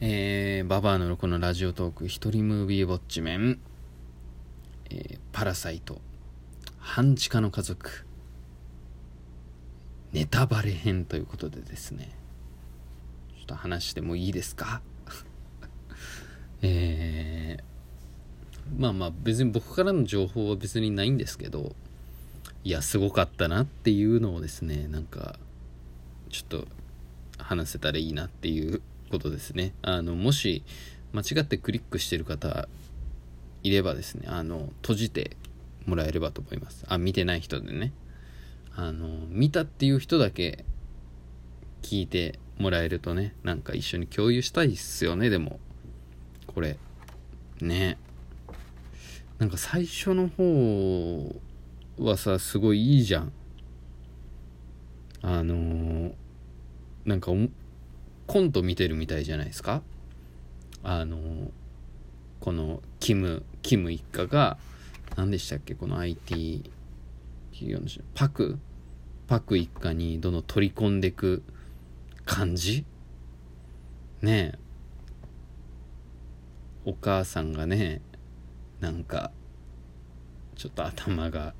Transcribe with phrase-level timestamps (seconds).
[0.00, 3.60] えー、ババアのこのラジオトーク、一人ムービーウォッチメン、
[4.90, 6.00] えー、パラサイト、
[6.78, 8.04] 半地下の家族、
[10.12, 12.10] ネタバレ編ということでですね、
[13.38, 14.82] ちょっと話してもいいですか？
[16.62, 21.74] えー、まあまあ別に僕からの情報は別にないんですけど、
[22.64, 25.38] いや、すごかったなっていうのをですね、なんか、
[26.30, 26.68] ちょっと
[27.38, 28.80] 話せたらいいなっていう
[29.14, 29.72] ことですね。
[29.82, 30.64] あの、もし
[31.12, 32.68] 間違ってクリックしてる方
[33.62, 35.36] いればですね、あの、閉じて
[35.86, 36.84] もらえればと思います。
[36.88, 37.92] あ、見てない人でね。
[38.74, 40.64] あの、見たっていう人だけ
[41.82, 45.60] 聞いてもらえるとね、なんか一緒に共有したいっすよね、でも。
[46.48, 46.76] これ。
[47.60, 47.96] ね。
[49.38, 51.40] なんか最初の方
[51.98, 53.32] はさ、すごいいいじゃん。
[55.22, 56.12] あのー、
[57.06, 57.30] なんか
[58.26, 59.82] コント見てるみたいじゃないですか？
[60.82, 61.50] あの
[62.40, 64.58] このキムキム一家が
[65.16, 65.74] 何でしたっけ？
[65.74, 66.70] この IT
[67.52, 68.58] 企業のパク
[69.26, 71.42] パク一家にどんどん取り込んでく
[72.24, 72.84] 感じ？
[74.22, 74.58] ねえ。
[76.86, 78.02] お母さんがね
[78.80, 79.30] なんか
[80.56, 81.54] ちょっと頭が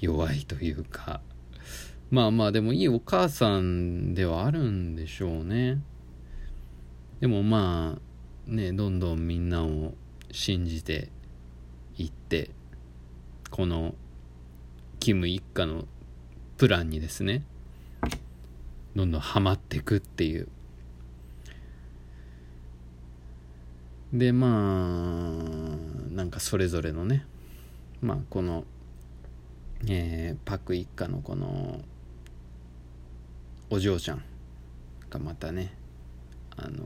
[0.00, 1.20] 弱いというか。
[2.10, 5.82] まあまあでもいいお母さんではあるんでしょうね。
[7.20, 9.94] でもまあねどんどんみんなを
[10.30, 11.10] 信じて
[11.96, 12.50] いって
[13.50, 13.94] この
[15.00, 15.86] キム一家の
[16.56, 17.44] プランにですね
[18.94, 20.48] どんどんハマっていくっていう。
[24.12, 24.50] でまあ
[26.14, 27.26] なんかそれぞれのね
[28.00, 28.64] まあこの
[29.86, 31.80] えー、パク一家のこの
[33.70, 34.22] お嬢ちゃん
[35.10, 35.74] がまたね
[36.56, 36.80] あのー、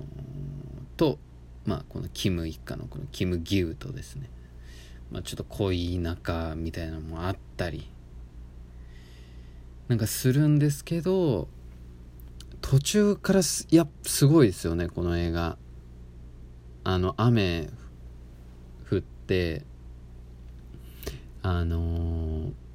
[0.97, 1.19] と
[1.67, 4.31] まあこのキム一家のこのキム・ギウとですね
[5.11, 7.91] まあちょっと恋仲みたいなのもあったり
[9.89, 11.49] なんかするんですけど
[12.61, 15.57] 途中からすいやすごいですよねこの映画。
[16.85, 17.69] あの雨
[18.91, 19.63] 降って
[21.43, 22.68] あのー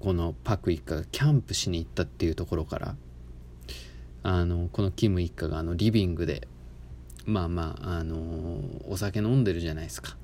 [0.00, 2.96] このパク一家がキャンプしに行ったっていうところから
[4.22, 6.48] あのこのキム一家があのリビングで
[7.24, 10.16] まあまああのお酒飲んでるじゃないですか。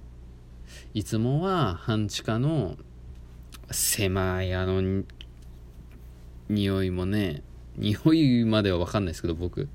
[0.94, 2.76] いつもは半地下の
[3.70, 5.04] 狭いあの
[6.48, 7.42] 匂いもね
[7.76, 9.68] 匂いまでは分かんないですけど僕。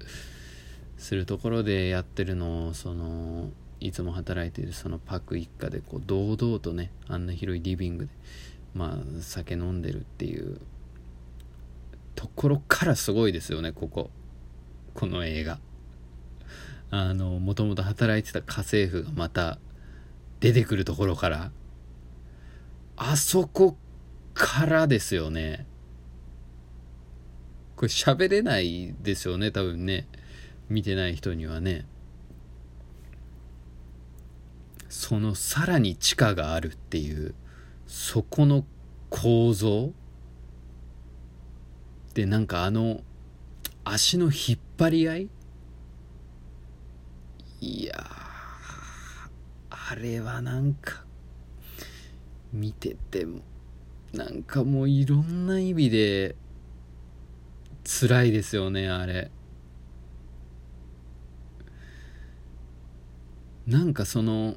[0.97, 8.12] するところでやってるのをそのいつも働いているそのパク一家でこう堂々とねあんな広いリビングで
[8.73, 10.59] まあ酒飲んでるっていう
[12.16, 14.09] ところからすごいですよねここ。
[14.94, 15.59] この映画。
[16.89, 19.59] あのもともと働いてた家政婦がまた
[20.39, 21.51] 出てくるところから。
[22.95, 23.78] あそこ
[24.33, 25.67] からですよね。
[27.75, 30.07] これ喋れないですよね多分ね。
[30.69, 31.85] 見てない人にはね。
[34.89, 37.35] そのさらに地下があるっていう。
[37.88, 38.66] そこの
[39.09, 39.92] 構造
[42.14, 43.02] でなんかあの
[43.84, 45.30] 足の引っ張り合い？
[47.62, 48.06] いや
[49.70, 51.06] あれはなんか
[52.53, 53.40] 見てても
[54.14, 56.36] なんかもういろんな意味で
[57.84, 59.31] 辛いですよねあれ。
[63.66, 64.56] なんかその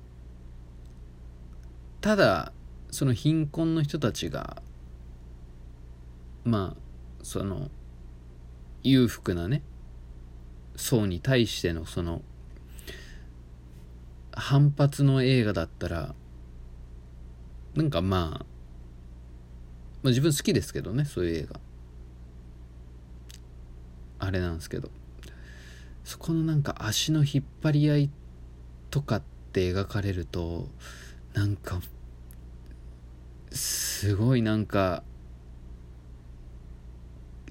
[2.00, 2.52] ただ
[2.90, 4.62] その貧困の人たちが
[6.44, 6.80] まあ
[7.22, 7.68] その
[8.82, 9.62] 裕福なね
[10.76, 12.22] 層に対してのその
[14.32, 16.14] 反発の映画だったら
[17.74, 21.60] なんかまあ、まあ、自分好きですけどねそういう映画。
[24.22, 24.90] あれなんですけど。
[26.10, 28.10] そこのなんか足の引っ張り合い
[28.90, 29.22] とかっ
[29.52, 30.68] て描かれると
[31.34, 31.80] なんか
[33.50, 35.02] すごいなんか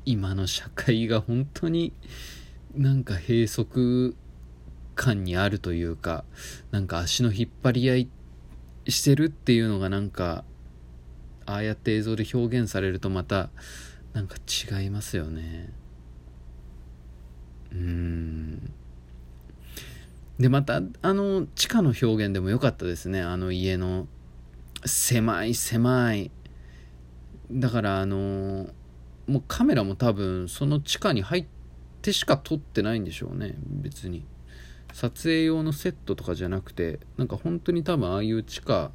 [0.06, 1.94] 今の社会が本当に
[2.74, 4.16] なんか閉塞
[4.96, 6.24] 感にあるというか
[6.72, 8.10] なんか足の引っ張り合い
[8.88, 10.44] してるっていうのがなんか
[11.46, 13.50] ああやって映像で表現されるとまた
[14.14, 15.72] なんか違いますよね。
[17.72, 18.74] うん。
[20.40, 23.22] でまたあの地下の表現でも良かったですね。
[23.22, 24.08] あの家の
[24.86, 26.32] 狭い狭い。
[27.52, 28.68] だからあの
[29.28, 31.46] もうカメラも多分その地下に入っ
[32.02, 33.56] てしか撮ってないんでしょうね。
[33.68, 34.26] 別に。
[34.94, 38.92] 撮影用のセットとかじゃなくてなんか本当に多分ああいう地下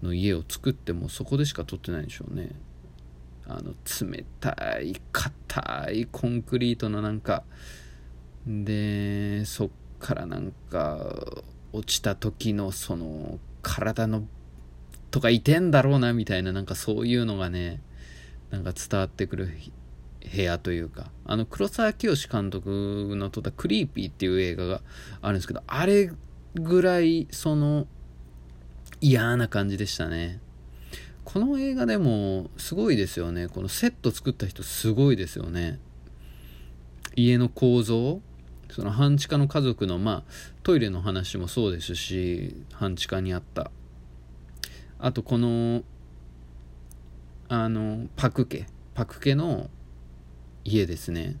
[0.00, 2.50] の家を作ってもそこでしか撮ってないんでしょうね。
[3.46, 3.74] あの
[4.08, 7.44] 冷たい硬いコンクリートのなんか。
[8.46, 9.68] でそっ
[10.00, 11.14] からなんか
[11.72, 14.24] 落ちた時のその体の
[15.12, 17.80] とかいてんだろうなみたいななんかそういうのがね
[18.50, 19.50] なんか伝わってくる
[20.34, 21.10] 部屋というか。
[21.24, 24.82] あの黒沢清監督の撮った「クリーピー」っていう映画が
[25.20, 26.10] あるんですけどあれ
[26.54, 27.86] ぐらいその
[29.00, 30.40] 嫌な感じでしたね。
[31.24, 33.48] この映画でもすごいですよね。
[33.48, 35.78] このセット作った人すごいですよね。
[37.14, 38.20] 家の構造。
[38.70, 40.32] その半地下の家族のまあ
[40.62, 43.70] トイレの話もそうですし半地下にあった
[45.04, 45.82] あとこの
[47.48, 48.66] あのパク家。
[48.94, 49.68] パク家の
[50.62, 51.34] 家ですね。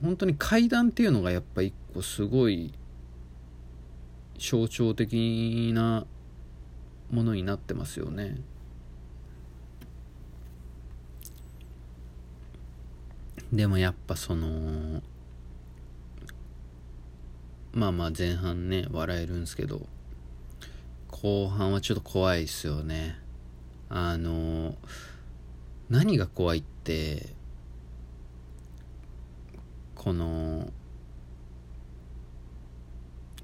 [0.00, 2.72] 本当に階段っていうのがやっぱ一個すごい
[4.38, 6.06] 象徴的な
[7.10, 8.38] ものになってますよね。
[13.52, 15.02] でもやっぱその
[17.74, 19.86] まあまあ前半ね笑えるんですけど。
[21.10, 23.18] 後半はちょっと怖いですよね。
[23.88, 24.74] あの
[25.88, 27.28] 何が怖いって
[29.94, 30.72] この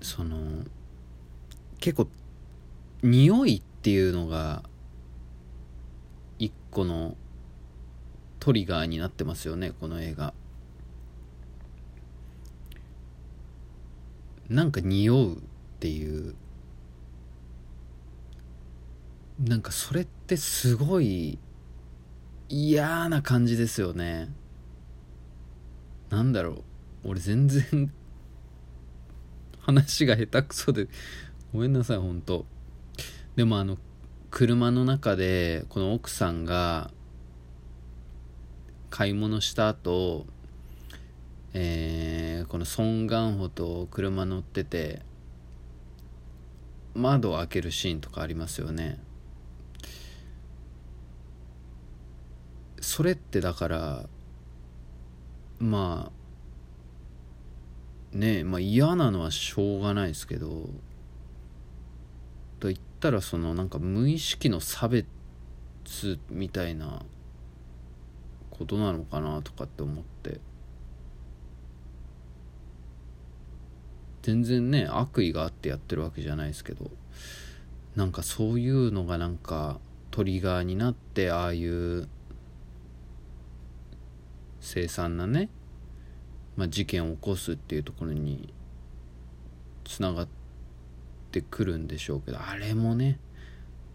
[0.00, 0.64] その
[1.78, 2.08] 結構
[3.02, 4.64] 匂いっていうのが
[6.38, 7.16] 一個の
[8.40, 10.34] トリガーになってますよねこの映画。
[14.48, 15.38] なんか匂うっ
[15.80, 16.34] ていう
[19.42, 21.38] なんかそれってすごい
[22.48, 24.28] 嫌な感じですよね。
[26.10, 26.62] なんだろう。
[27.04, 27.92] 俺全然
[29.58, 30.86] 話が下手くそで。
[31.52, 32.46] ごめんなさいほんと
[33.36, 33.76] でもあの
[34.30, 36.90] 車の中でこの奥さんが
[38.88, 40.26] 買い物した後
[41.52, 45.02] えー、このソン・ガンホと車乗ってて
[46.94, 48.98] 窓を開けるシーンとかありますよね。
[52.82, 54.08] それってだから
[55.58, 56.10] ま
[58.12, 60.68] あねまあ嫌なのはしょうがないですけど
[62.58, 65.06] と言ったらそのなんか無意識の差別
[66.28, 67.02] みたいな
[68.50, 70.40] ことなのかなとかって思って。
[74.22, 76.92] 全然ね悪意があってやってるわけじゃないですけど
[77.96, 79.80] なんかそういうのがなんか
[80.12, 82.08] トリガーになってああいう
[84.62, 85.50] 凄惨なね、
[86.56, 88.54] まあ、事件を起こすっていうところに
[89.84, 90.28] つながっ
[91.32, 93.18] てくるんでしょうけどあれもね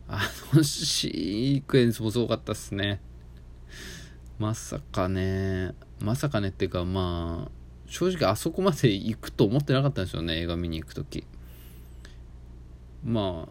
[0.09, 0.21] あ
[0.53, 3.01] のシークエンスもすごかったっすね。
[4.39, 7.51] まさかねまさかねっていうかまあ
[7.87, 11.25] 正直あそこまで行くと思ってなかったんですよね映画見に行く時。
[13.03, 13.47] ま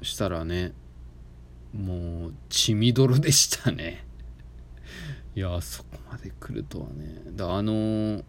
[0.00, 0.72] あしたらね
[1.72, 4.09] もう血みどろでしたね。
[5.34, 7.22] いやそこまで来るとはね。
[7.32, 8.24] だあのー、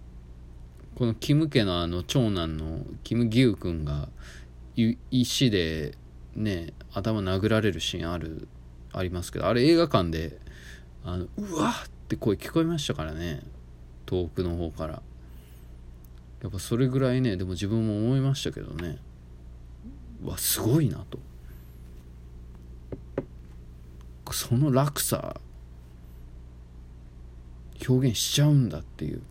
[0.96, 4.10] このキム家のあの長男のキム・ギュウ君が
[5.10, 5.98] 石で
[6.36, 8.48] ね頭殴られるシーンある
[8.94, 10.40] ありますけどあれ映画館で
[11.04, 11.74] あのうわっ
[12.12, 13.42] って声聞こえましたからね。
[14.06, 15.02] 遠くの方から。
[16.42, 18.98] やっぱそれぐらいねでも自分も思いましたけどね。
[20.24, 21.20] わすごいなと。
[24.34, 25.40] その落差
[27.88, 29.22] 表現しちゃうんだっていう。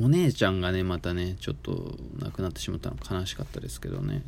[0.00, 4.22] お姉ちゃんがねまたねちょっと亡くなってしまったの悲しかったですけどね。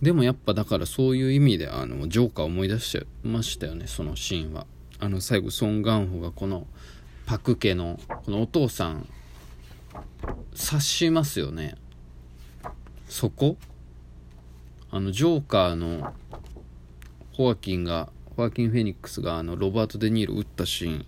[0.00, 4.66] でもやっぱだからそういう意味であのジョーカー思い出しちゃいましたよねそのシーンは。
[5.00, 6.66] あの最後ソン・ガンホがこの
[7.26, 9.06] パク家のこのお父さん
[10.54, 11.76] 察しますよね。
[13.08, 13.56] そこ？
[14.90, 16.14] あのジョーカーの
[17.32, 18.08] ホアキンが
[18.38, 21.06] ホアキン・フェニックスがあのロバート・デ・ニーロ撃ったシーン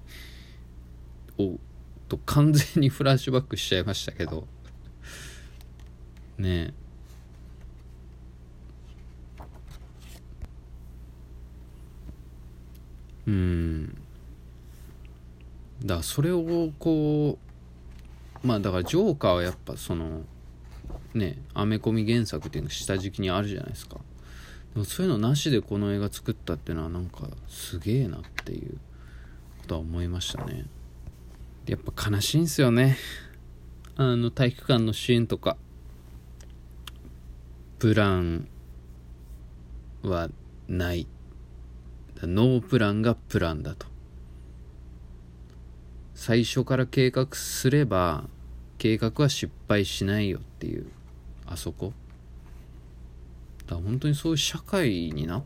[1.38, 1.60] を
[2.08, 4.48] と完全にフラッシュバックしちゃいましたけど。
[6.38, 6.74] ねえ。
[13.28, 13.96] うん。
[15.84, 17.38] だそれをこ
[18.42, 20.22] うまあだからジョーカーはやっぱその
[21.14, 23.98] ねアメコミ原作っていうの下敷きにあるじゃないですか。
[24.74, 28.78] でもそういうのなしでこの映画作ったっていうのはなんかすげえなっていう
[29.62, 30.64] ことは思いましたね。
[31.66, 32.96] やっぱ悲しいんすよね。
[33.96, 35.56] あの体育館のシーンとか。
[37.78, 38.46] プラン
[40.02, 40.28] は
[40.68, 41.06] ない。
[42.22, 43.86] ノープランがプランだと。
[46.14, 48.24] 最初から計画すれば
[48.76, 50.86] 計画は失敗しないよっていう。
[51.46, 51.92] あそこ。
[53.70, 55.44] だから本当にそういう社会になっ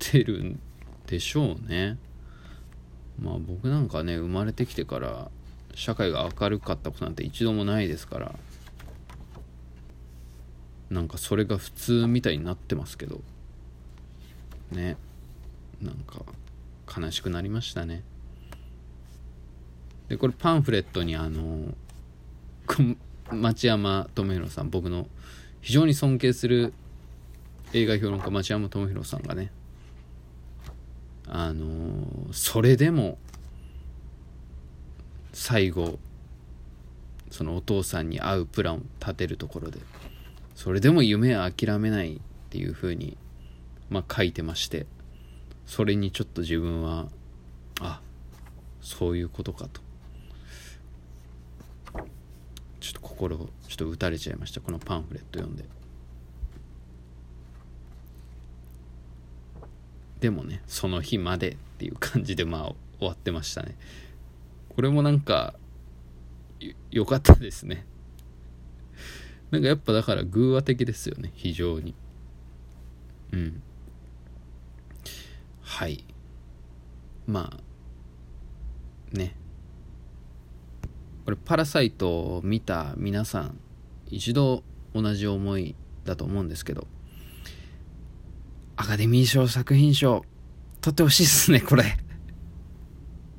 [0.00, 0.60] てるん
[1.06, 1.98] でしょうね。
[3.22, 5.30] まあ僕なんかね生まれてきてから
[5.76, 8.34] 社会が明るかったことなんて一度もないですから。
[10.90, 13.20] なんかそれが普通みたいになってますけど。
[14.72, 14.96] ね。
[15.80, 16.22] なんか
[17.00, 18.02] 悲しくなりましたね。
[20.08, 21.72] でこれパンフレットにあの
[23.30, 25.06] 町山智博さん僕の
[25.64, 26.74] 非常に尊敬する
[27.72, 29.50] 映画評論家町山智博さんがね
[31.26, 33.16] あのそれでも
[35.32, 35.98] 最後
[37.30, 39.80] そのお父さんに会うプランを立てるところで
[40.54, 42.18] それでも夢は諦めないっ
[42.50, 43.16] ていうふうに
[43.88, 44.84] まあ書いてまして
[45.64, 47.06] それにちょっと自分は
[47.80, 48.02] あ
[48.82, 49.80] そういうことかと。
[53.14, 54.60] 心をちょっと打たれちゃいました。
[54.60, 55.64] このパンフレット読んで。
[60.20, 62.62] でもねその日までっていう感じでまあ
[62.98, 63.76] 終わってましたね。
[64.70, 65.54] これもなんか
[66.90, 67.86] 良かったですね。
[69.50, 71.30] なんかやっぱだから偶話的ですよね。
[71.34, 71.94] 非常に。
[73.32, 73.62] うん。
[75.62, 76.04] はい。
[77.26, 79.36] まあね。
[81.24, 83.58] これ「パラサイト」を見た皆さん
[84.10, 84.62] 一度
[84.94, 86.86] 同じ思いだと思うんですけど
[88.76, 90.24] アカデミー賞作品賞
[90.80, 91.96] 取ってほしいっすねこれ。